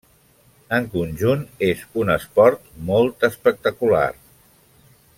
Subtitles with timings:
[0.77, 4.07] En conjunt és un esport molt espectacular.